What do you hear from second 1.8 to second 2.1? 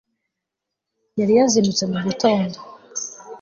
mu